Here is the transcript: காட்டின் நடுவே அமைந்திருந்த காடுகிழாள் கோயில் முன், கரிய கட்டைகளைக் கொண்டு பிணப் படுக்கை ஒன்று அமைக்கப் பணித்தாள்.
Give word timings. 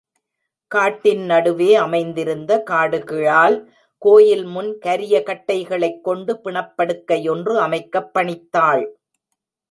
காட்டின் 0.71 1.25
நடுவே 1.25 1.75
அமைந்திருந்த 1.75 2.63
காடுகிழாள் 2.69 3.57
கோயில் 4.01 4.43
முன், 4.45 4.77
கரிய 4.79 5.23
கட்டைகளைக் 5.25 6.01
கொண்டு 6.01 6.39
பிணப் 6.39 6.77
படுக்கை 6.77 7.29
ஒன்று 7.29 7.59
அமைக்கப் 7.59 8.09
பணித்தாள். 8.13 8.83